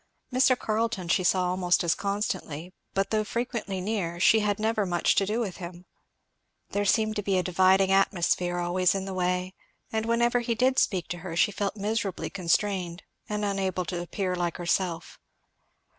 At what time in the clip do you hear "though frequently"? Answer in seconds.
3.11-3.79